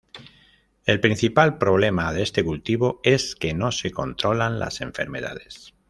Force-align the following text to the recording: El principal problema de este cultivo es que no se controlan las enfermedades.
El 0.87 0.99
principal 0.99 1.59
problema 1.59 2.11
de 2.11 2.23
este 2.23 2.43
cultivo 2.43 3.01
es 3.03 3.35
que 3.35 3.53
no 3.53 3.71
se 3.71 3.91
controlan 3.91 4.57
las 4.57 4.81
enfermedades. 4.81 5.75